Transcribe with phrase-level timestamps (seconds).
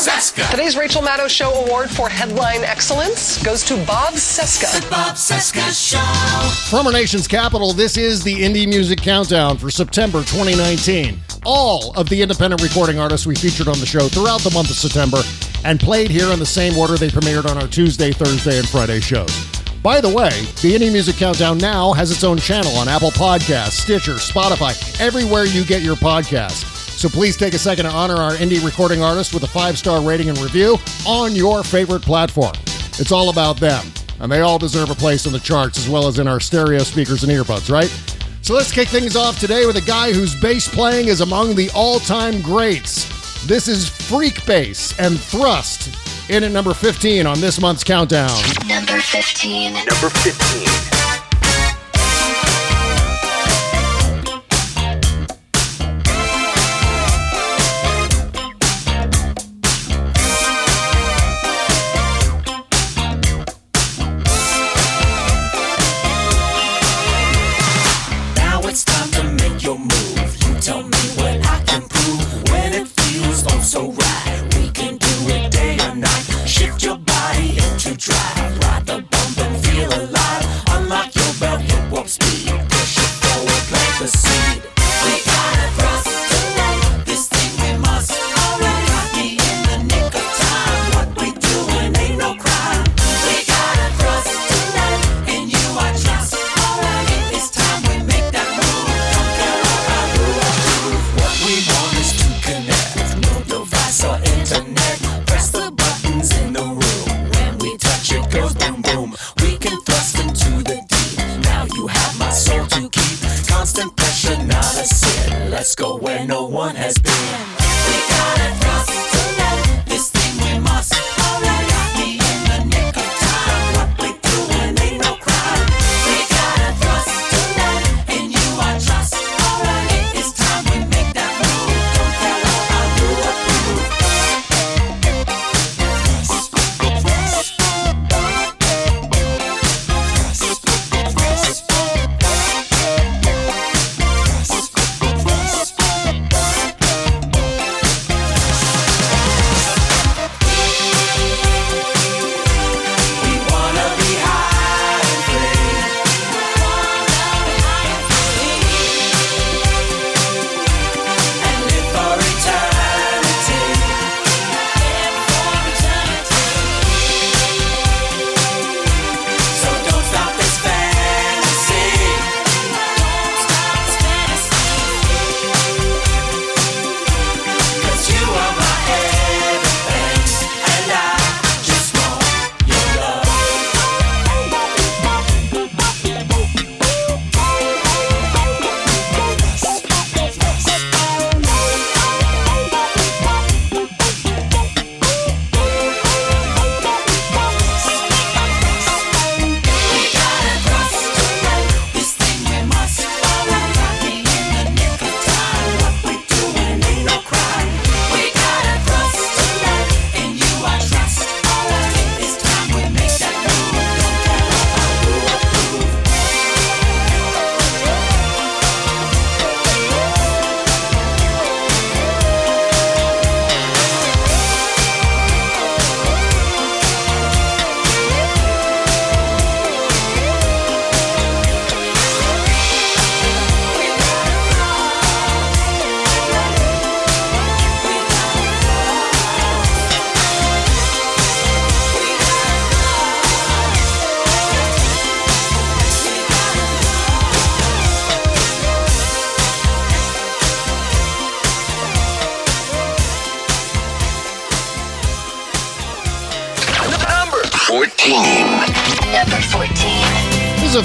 [0.00, 0.50] Cesca.
[0.50, 4.80] Today's Rachel Maddow Show Award for Headline Excellence goes to Bob Cesca.
[4.80, 6.70] The Bob Cesca Show.
[6.70, 11.18] From our nation's capital, this is the Indie Music Countdown for September 2019.
[11.44, 14.76] All of the independent recording artists we featured on the show throughout the month of
[14.76, 15.20] September
[15.66, 19.00] and played here in the same order they premiered on our Tuesday, Thursday, and Friday
[19.00, 19.30] shows.
[19.82, 20.30] By the way,
[20.62, 25.44] the Indie Music Countdown now has its own channel on Apple Podcasts, Stitcher, Spotify, everywhere
[25.44, 26.79] you get your podcasts.
[27.00, 30.02] So please take a second to honor our indie recording artist with a five star
[30.02, 32.52] rating and review on your favorite platform.
[32.98, 33.86] It's all about them,
[34.18, 36.80] and they all deserve a place in the charts as well as in our stereo
[36.80, 37.88] speakers and earbuds, right?
[38.42, 41.70] So let's kick things off today with a guy whose bass playing is among the
[41.74, 43.06] all time greats.
[43.46, 45.96] This is Freekbass and Thrust
[46.28, 48.28] in at number 15 on this month's countdown.
[48.68, 49.72] Number 15.
[49.72, 50.99] Number 15.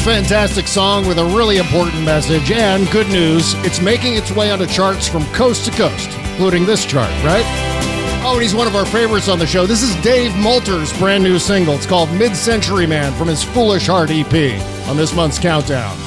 [0.05, 3.55] Fantastic song with a really important message and good news.
[3.65, 7.43] It's making its way onto charts from coast to coast, including this chart, right?
[8.23, 9.65] Oh, and he's one of our favorites on the show.
[9.65, 11.73] This is Dave Malter's brand new single.
[11.73, 15.97] It's called Mid Century Man from his Foolish Heart EP on this month's countdown.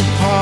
[0.00, 0.39] Apart.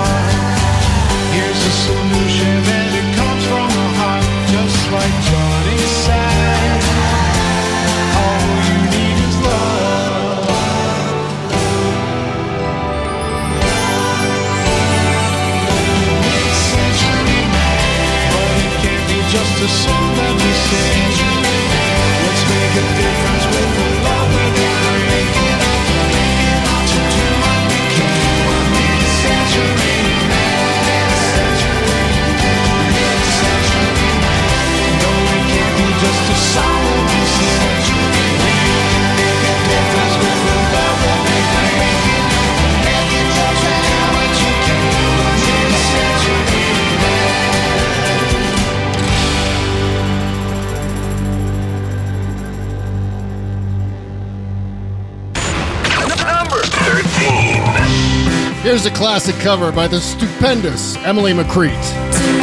[58.98, 62.37] Classic cover by the stupendous Emily McCreet.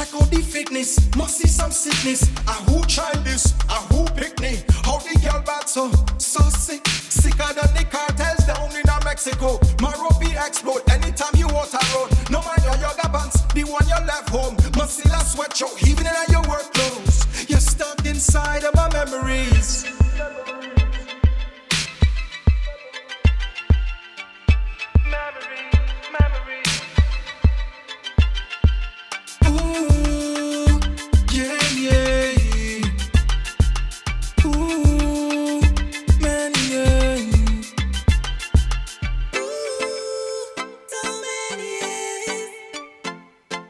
[0.00, 0.96] Check out the fitness.
[1.14, 2.24] must see some sickness.
[2.48, 4.64] I who tried this, I who picked me.
[4.82, 6.88] How the girl bad so, so sick.
[6.88, 9.60] Sicker than the cartels down in Mexico.
[9.82, 12.08] My rope explode anytime you water road.
[12.30, 14.56] No man your yoga pants, the one you left home.
[14.78, 17.26] Must see that sweatshirt, even in your work clothes.
[17.50, 18.69] You're stuck inside a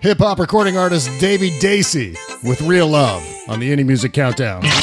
[0.00, 4.62] hip hop recording artist Davy Dacey with Real Love on the Indie Music Countdown.
[4.62, 4.78] Number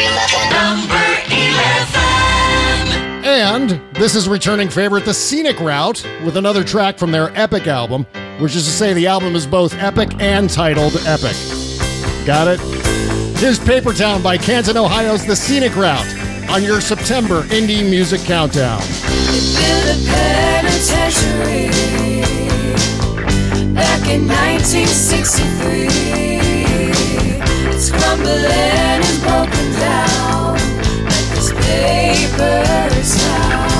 [0.00, 0.50] 11.
[0.50, 3.24] Number 11.
[3.24, 8.06] And this is returning favorite The Scenic Route with another track from their Epic album,
[8.38, 11.36] which is to say the album is both epic and titled Epic.
[12.24, 12.60] Got it?
[13.38, 16.06] Here's Paper Town by Canton, Ohio's The Scenic Route
[16.48, 18.80] on your September Indie Music Countdown
[23.82, 25.88] back in 1963.
[27.74, 30.54] It's crumbling and broken down
[31.10, 32.62] like this paper
[33.18, 33.71] towel.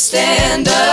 [0.00, 0.89] Stand up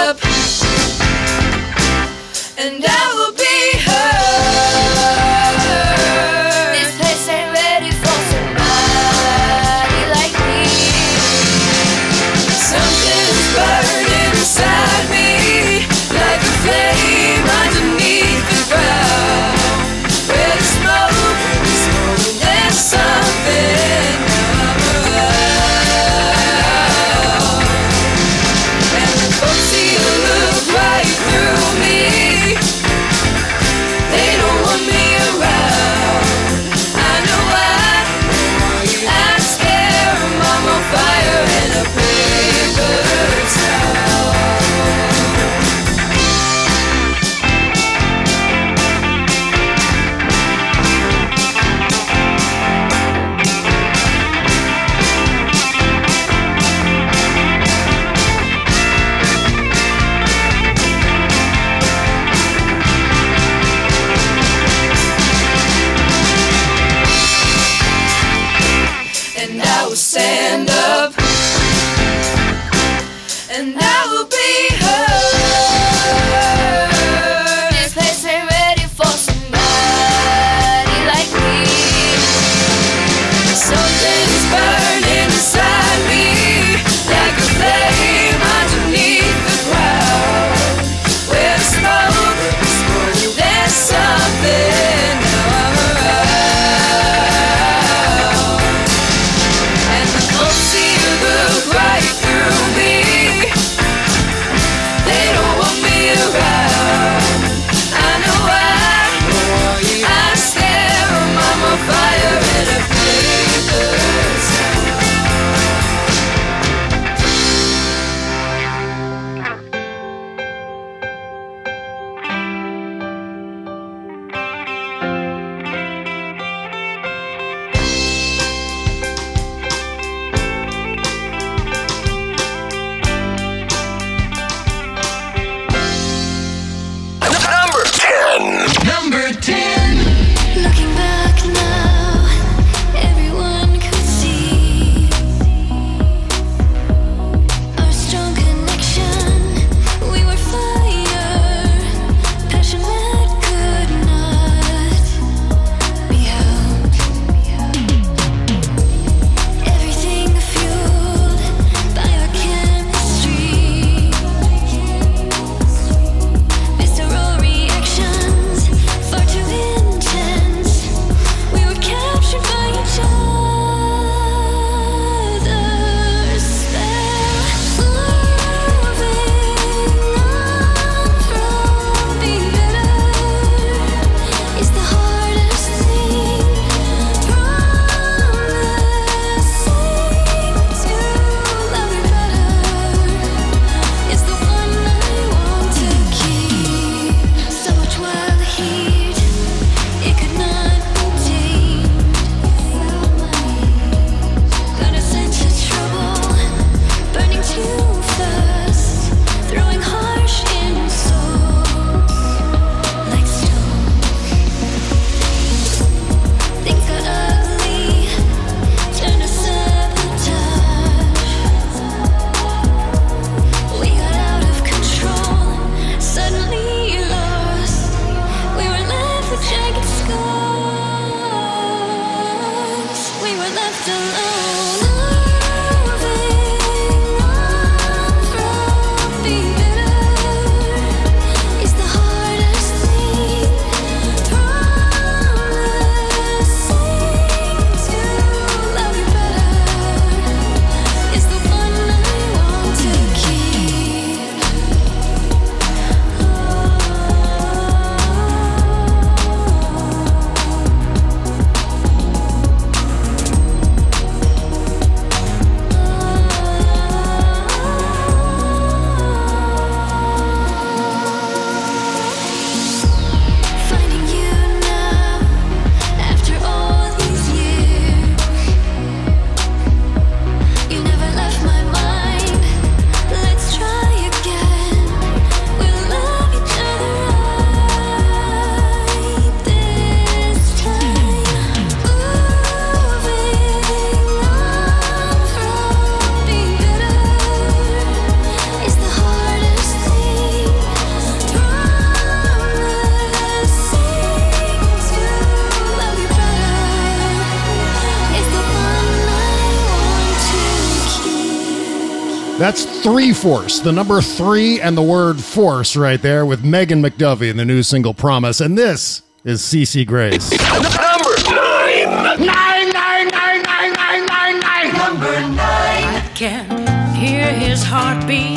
[312.87, 317.35] Three Force, the number three and the word force right there with Megan McDovey in
[317.35, 318.39] the new single Promise.
[318.39, 320.31] And this is CC Grace.
[320.31, 322.25] number nine.
[322.25, 324.73] Nine, nine, nine, nine, nine, nine, nine.
[324.73, 325.35] Number nine.
[325.35, 328.36] I can hear his heartbeat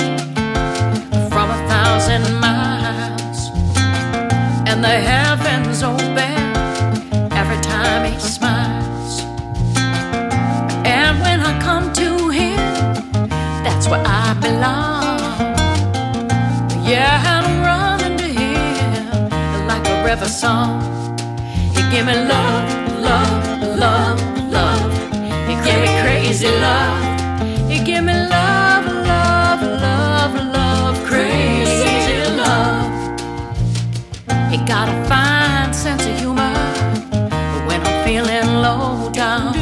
[20.10, 20.82] forever song.
[21.76, 22.66] You give me love,
[22.98, 24.20] love, love,
[24.50, 24.92] love.
[25.48, 26.98] You give me crazy love.
[27.70, 32.90] You give me love, love, love, love, crazy love.
[34.50, 36.56] You got a fine sense of humor
[37.68, 39.54] when I'm feeling low down.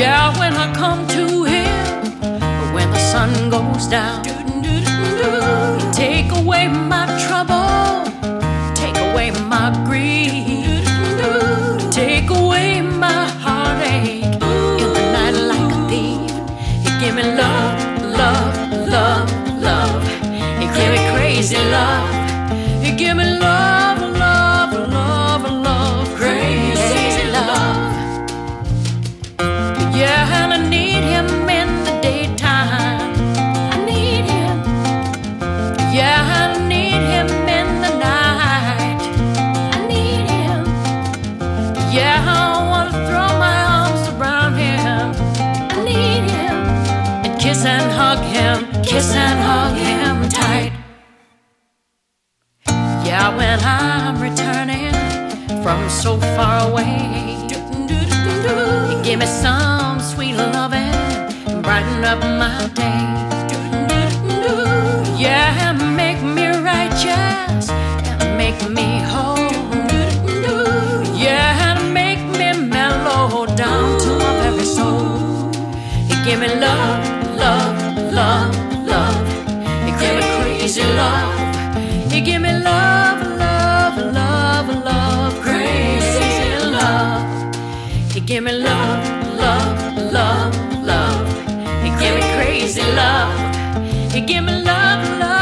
[0.00, 4.24] Yeah, when I come to him, when the sun goes down,
[4.64, 7.69] you take away my trouble.
[53.70, 54.92] I'm returning
[55.62, 56.96] from so far away.
[59.04, 60.92] Give me some sweet loving,
[61.62, 63.02] brighten up my day.
[65.16, 69.29] Yeah, make me righteous and make me whole.
[88.40, 91.28] give me love, love, love, love.
[91.84, 94.14] You give me crazy love.
[94.14, 95.39] You give me love, love.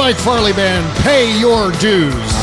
[0.00, 2.39] Mike Farley Band, Pay Your Dues.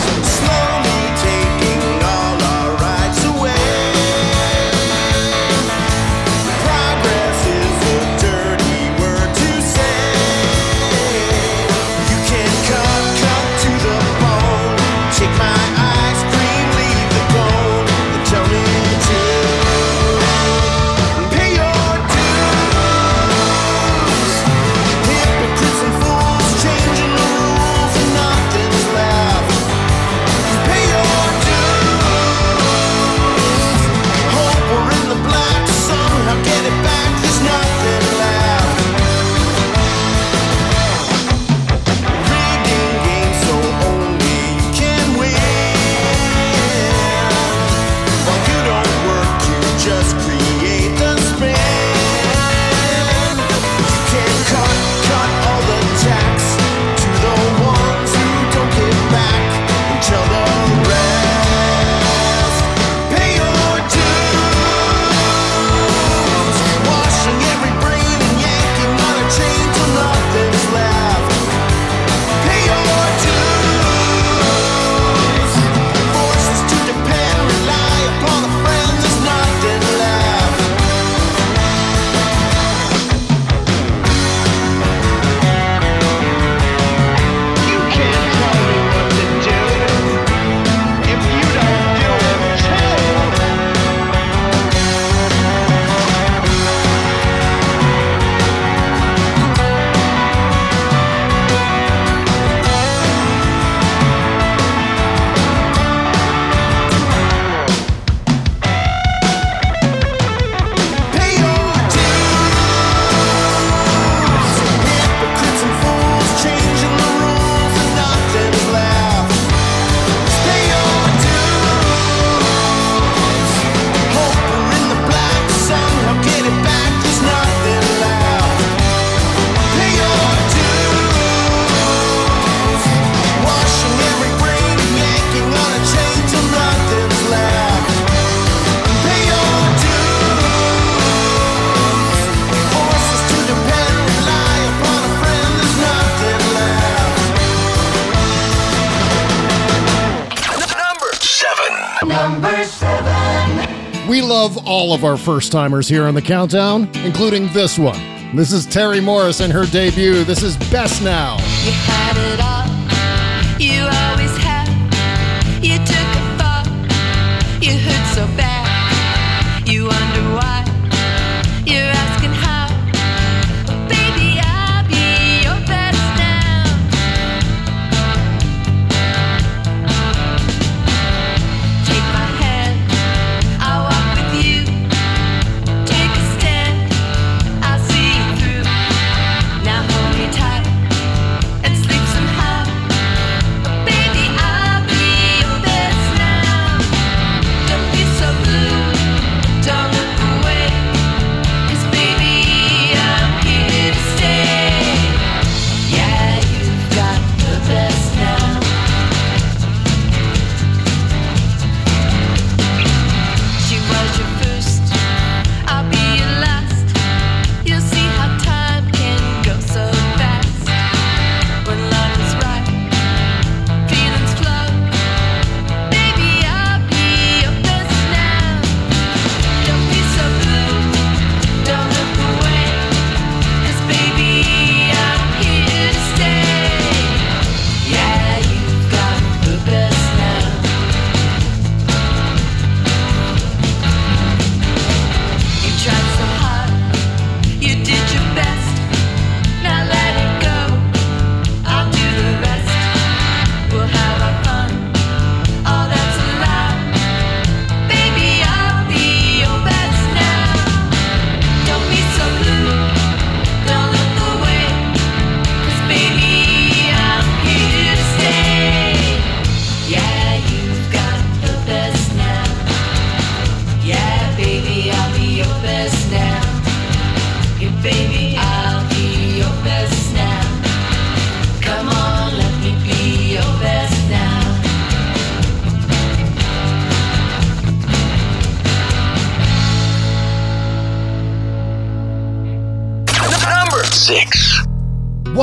[154.97, 157.99] Of our first timers here on the countdown, including this one.
[158.35, 160.23] This is Terry Morris and her debut.
[160.23, 161.37] This is Best Now.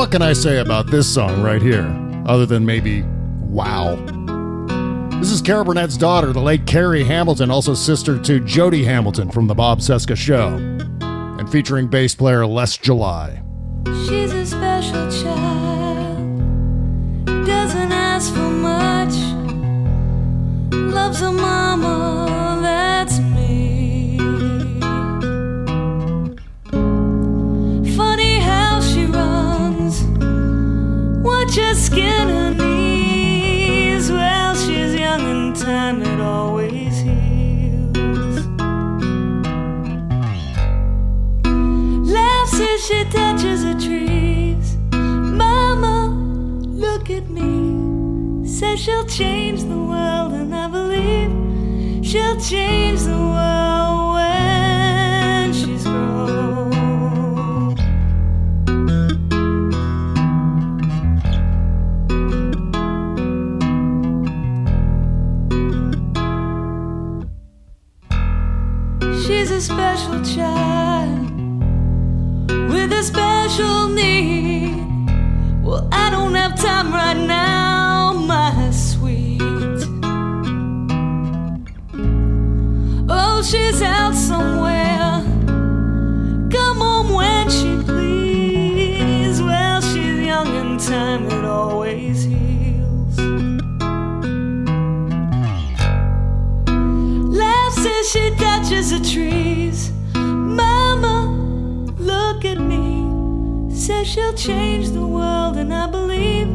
[0.05, 1.87] What can I say about this song right here,
[2.27, 3.01] other than maybe
[3.41, 3.95] wow?
[5.19, 9.47] This is Carol Burnett's daughter, the late Carrie Hamilton, also sister to Jody Hamilton from
[9.47, 10.57] The Bob Cesca Show,
[11.39, 13.41] and featuring bass player Les July.
[14.07, 16.45] She's a special child,
[17.25, 19.15] doesn't ask for much.
[20.71, 22.54] Loves her mama,
[31.45, 34.11] watch her skin her knees.
[34.11, 38.47] Well, she's young and time it always heals.
[42.11, 44.77] Laughs as she touches the trees.
[44.91, 46.07] Mama,
[46.65, 48.47] look at me.
[48.47, 54.44] Says she'll change the world, and I believe she'll change the world when
[69.25, 71.31] She's a special child
[72.69, 74.75] with a special need.
[75.63, 79.41] Well, I don't have time right now, my sweet.
[83.09, 84.74] Oh, she's out somewhere.
[99.15, 99.93] Trees.
[100.13, 101.17] Mama,
[101.97, 103.07] look at me.
[103.73, 106.47] Says she'll change the world, and I believe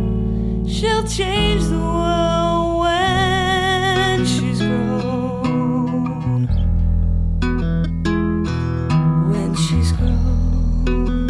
[0.70, 6.46] she'll change the world when she's grown.
[9.32, 11.28] When she's grown.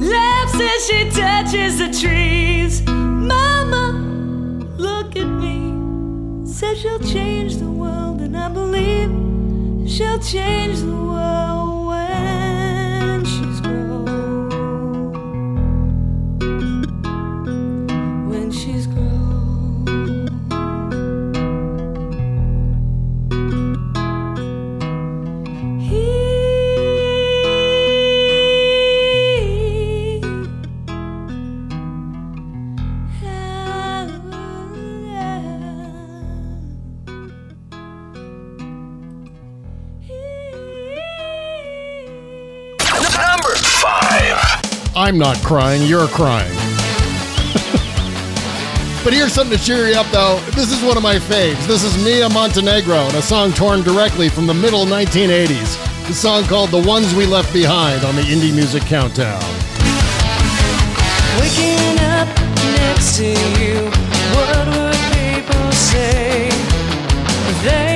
[0.00, 2.23] Laughs as she touches the trees.
[6.84, 9.08] She'll change the world, and I believe
[9.90, 11.73] she'll change the world
[44.96, 46.54] I'm not crying, you're crying.
[49.02, 50.38] but here's something to cheer you up, though.
[50.52, 51.66] This is one of my faves.
[51.66, 56.06] This is Mia Montenegro and a song torn directly from the middle 1980s.
[56.06, 59.42] The song called The Ones We Left Behind on the Indie Music Countdown.
[61.40, 62.28] Waking up
[62.78, 63.90] next to you,
[64.36, 66.50] what would people say?
[67.64, 67.93] They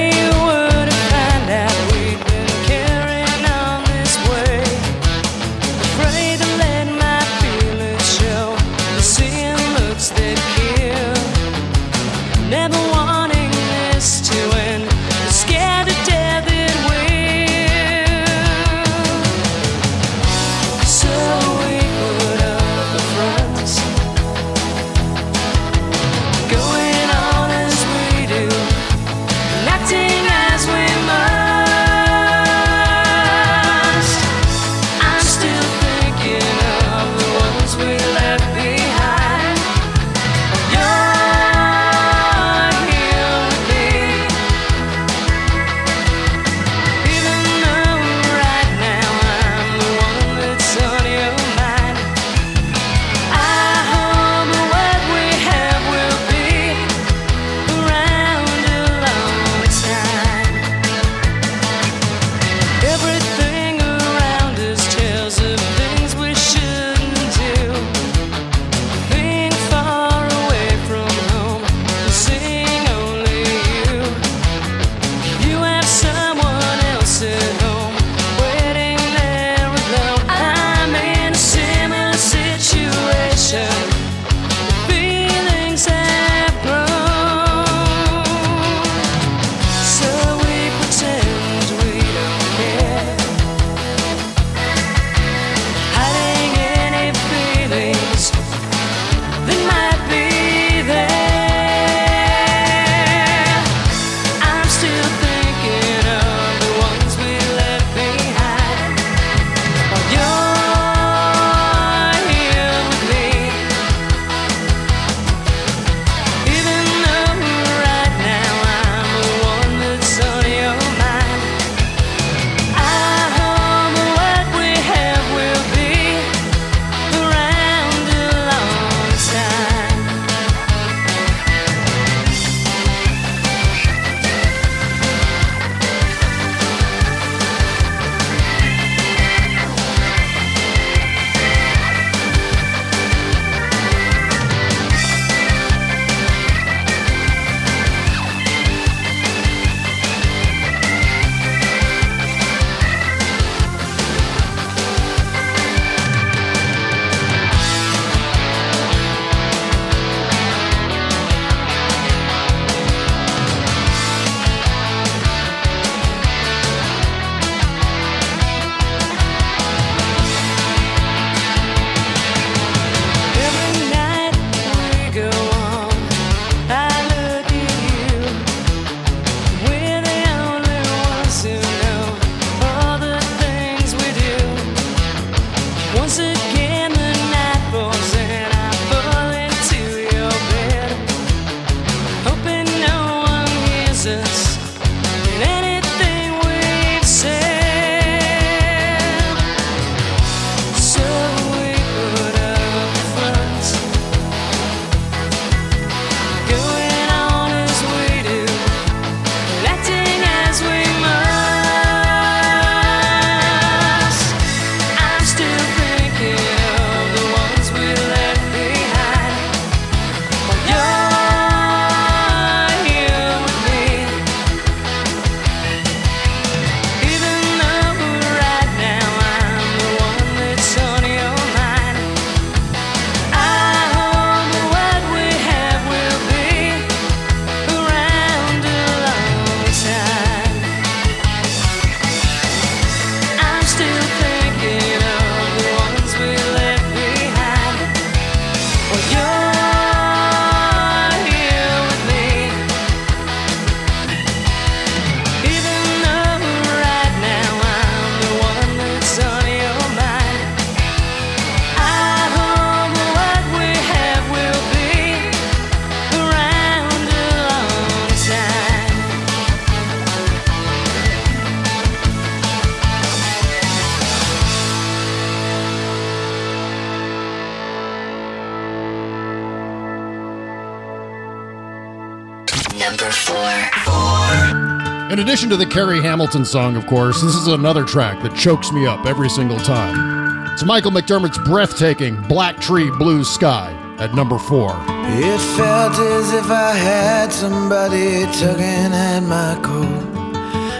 [285.28, 288.86] addition to the Kerry Hamilton song, of course, this is another track that chokes me
[288.86, 290.48] up every single time.
[290.54, 294.70] It's Michael McDermott's breathtaking Black Tree Blue Sky at number four.
[294.88, 300.16] It felt as if I had somebody tugging at my coat.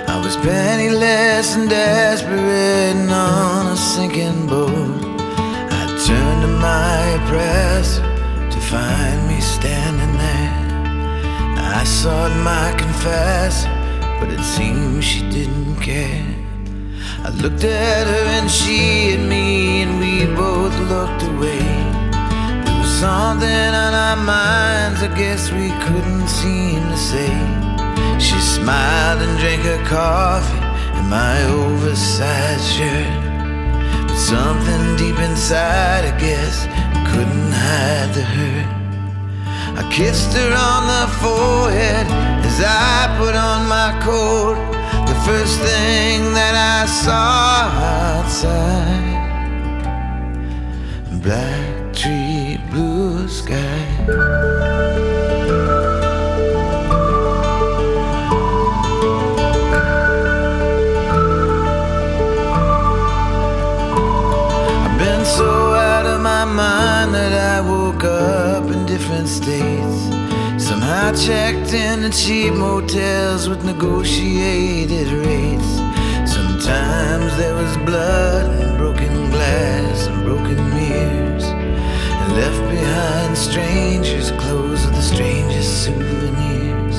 [0.09, 4.72] I was penniless and desperate and on a sinking boat.
[4.72, 8.01] I turned to my oppressor
[8.49, 10.59] to find me standing there.
[11.61, 13.68] I sought my confessor,
[14.18, 16.24] but it seemed she didn't care.
[17.24, 21.64] I looked at her and she at me, and we both looked away.
[22.64, 27.32] There was something on our minds, I guess we couldn't seem to say.
[28.18, 30.58] She smiled and drank her coffee
[30.98, 33.12] in my oversized shirt.
[34.06, 36.66] But something deep inside, I guess,
[37.12, 38.77] couldn't hide the hurt.
[39.78, 42.06] I kissed her on the forehead
[42.48, 44.58] as I put on my coat.
[45.06, 47.70] The first thing that I saw
[48.18, 49.18] outside
[51.22, 51.57] black
[71.09, 75.70] Somehow checked into cheap motels with negotiated rates.
[76.30, 81.44] Sometimes there was blood and broken glass and broken mirrors.
[81.44, 86.96] And left behind strangers' clothes with the strangest souvenirs.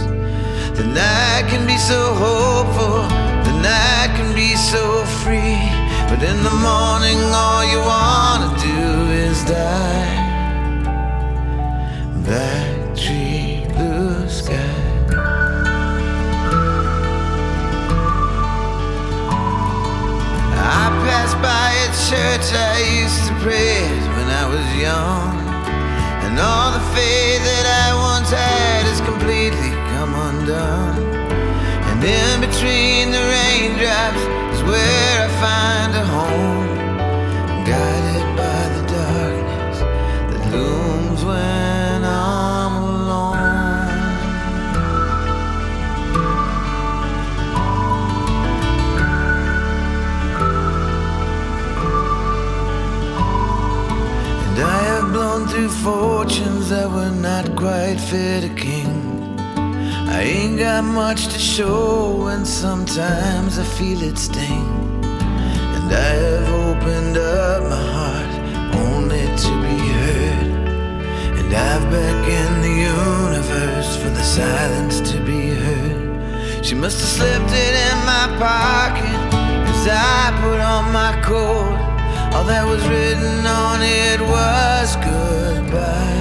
[0.75, 3.03] The night can be so hopeful,
[3.45, 5.61] the night can be so free.
[6.09, 10.17] But in the morning, all you wanna do is die.
[12.25, 12.58] Black
[21.41, 23.83] by a church I used to pray
[24.15, 25.31] when I was young.
[26.25, 30.99] And all the faith that I once had has completely come undone.
[31.89, 34.23] And in between the raindrops
[34.55, 36.78] is where I find a home.
[55.69, 59.37] Fortunes that were not quite fit a king.
[60.09, 64.69] I ain't got much to show, and sometimes I feel it sting.
[65.75, 68.31] And I have opened up my heart
[68.85, 70.49] only to be heard.
[71.39, 76.65] And I've beckoned the universe for the silence to be heard.
[76.65, 79.19] She must have slipped it in my pocket
[79.71, 81.77] as I put on my coat.
[82.33, 84.95] All that was written on it was
[85.69, 86.18] goodbye.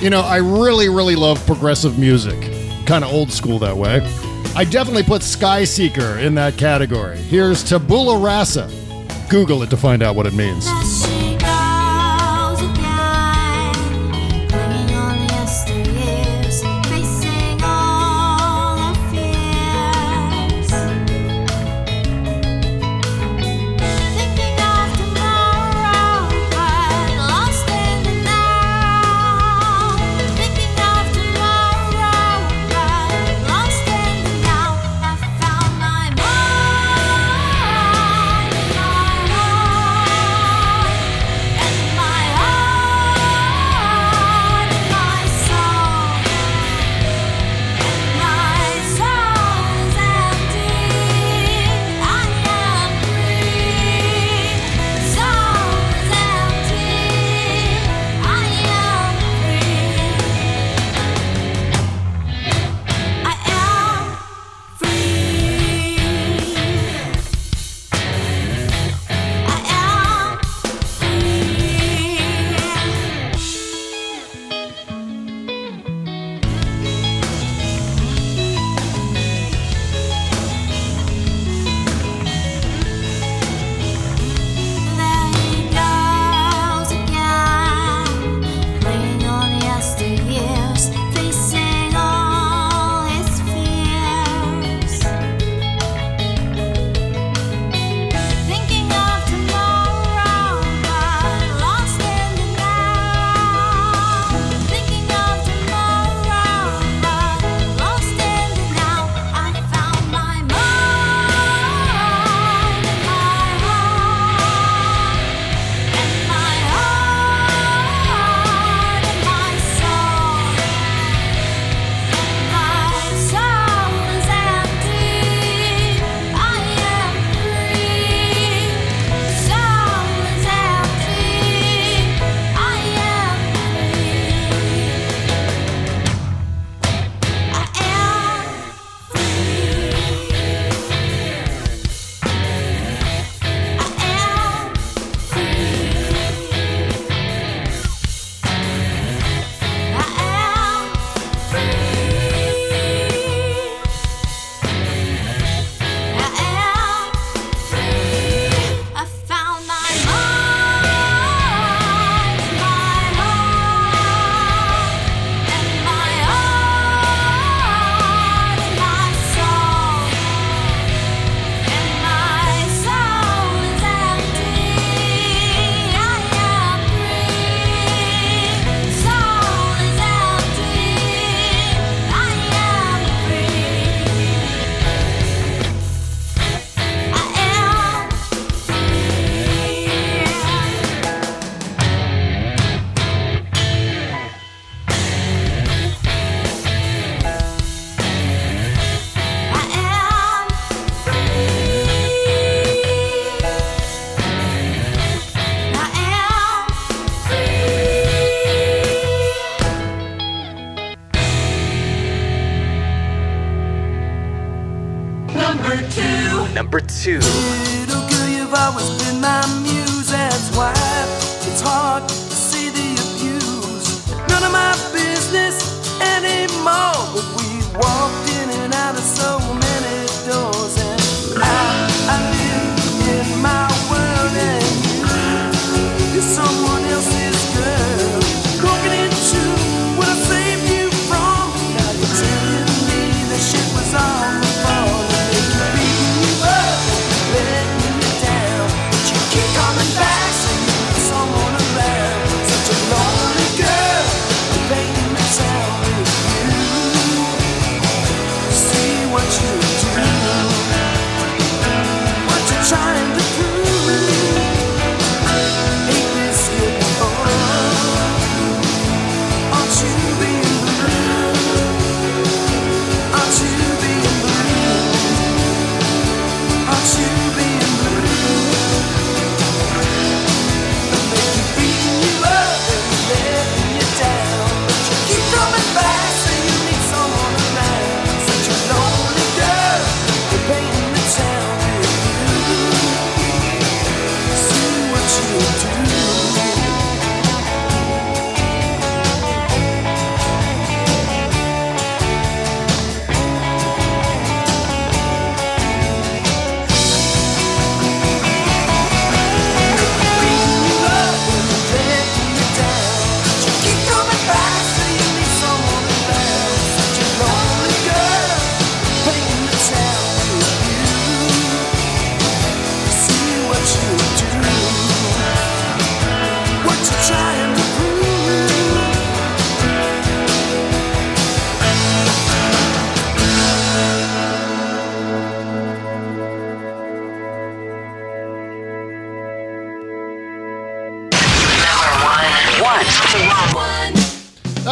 [0.00, 2.40] You know, I really, really love progressive music.
[2.86, 4.00] Kind of old school that way.
[4.56, 7.18] I definitely put Sky Seeker in that category.
[7.18, 8.70] Here's Tabula Rasa.
[9.28, 10.64] Google it to find out what it means.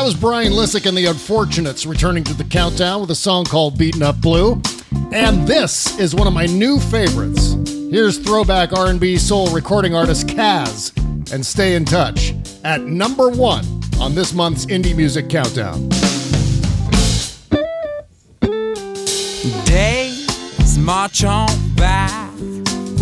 [0.09, 4.02] was Brian Lissick and the Unfortunates returning to the countdown with a song called Beaten
[4.02, 4.54] Up Blue.
[5.12, 7.56] And this is one of my new favorites.
[7.90, 10.96] Here's throwback R&B soul recording artist Kaz
[11.30, 12.32] and stay in touch
[12.64, 13.66] at number 1
[14.00, 15.90] on this month's Indie Music Countdown.
[19.66, 22.30] Days march on by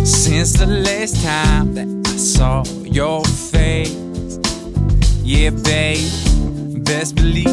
[0.03, 3.95] since the last time that I saw your face.
[5.23, 6.27] Yeah, babe
[6.87, 7.47] best believe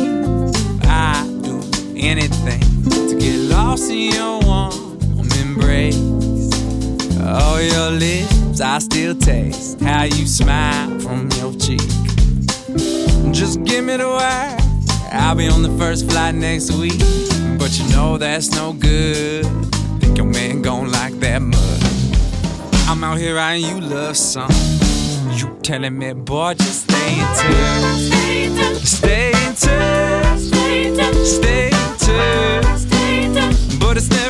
[0.85, 1.61] I do
[1.97, 2.61] anything
[3.09, 4.73] to get lost in your warm
[5.41, 5.99] embrace.
[7.19, 11.81] Oh, your lips, I still taste how you smile from your cheek.
[13.33, 17.01] Just give me the word, I'll be on the first flight next week.
[17.59, 19.47] But you know that's no good.
[20.01, 22.89] Think your man gon' like that much.
[22.89, 24.94] I'm out here writing you love songs.
[25.37, 27.99] You telling me, boy, just stay in touch.
[28.09, 28.77] Stay in touch.
[28.85, 29.55] Stay in
[30.97, 31.17] touch.
[31.27, 31.69] Stay
[33.25, 33.81] in touch.
[33.81, 34.24] But it's never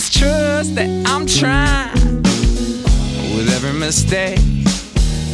[0.00, 2.22] Just trust that I'm trying.
[3.36, 4.40] With every mistake,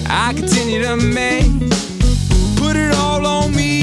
[0.09, 1.47] I continue to make.
[2.57, 3.76] Put it all on me,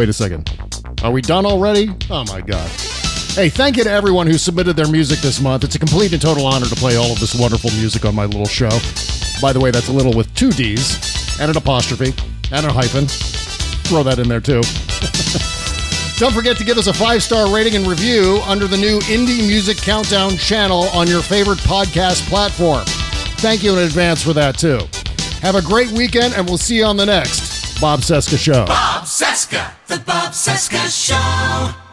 [0.00, 0.50] Wait a second.
[1.02, 1.90] Are we done already?
[2.08, 2.70] Oh my god.
[3.34, 5.62] Hey, thank you to everyone who submitted their music this month.
[5.62, 8.24] It's a complete and total honor to play all of this wonderful music on my
[8.24, 8.70] little show.
[9.42, 12.14] By the way, that's a little with two D's and an apostrophe
[12.50, 13.08] and a hyphen.
[13.88, 14.62] Throw that in there too.
[16.18, 19.46] Don't forget to give us a five star rating and review under the new Indie
[19.46, 22.84] Music Countdown channel on your favorite podcast platform.
[23.42, 24.78] Thank you in advance for that too.
[25.42, 28.64] Have a great weekend, and we'll see you on the next Bob Cesca Show.
[29.20, 31.89] Cesca, The Bob Cesca Show.